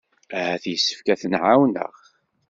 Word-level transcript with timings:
Ahat 0.39 0.63
yessefk 0.71 1.07
ad 1.13 1.19
ten-ɛawneɣ. 1.21 1.93